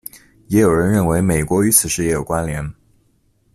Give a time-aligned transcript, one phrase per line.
[0.47, 2.73] 也有人认为美国与此事也有关连。